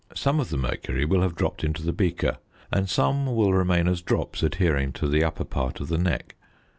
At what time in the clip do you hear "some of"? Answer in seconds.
0.15-0.49